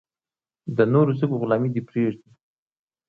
[0.77, 2.29] د نورو ژبو غلامي دې پرېږدي.